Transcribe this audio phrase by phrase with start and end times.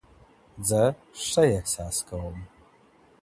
[0.67, 0.81] زه
[1.27, 2.37] ښه احساس کوم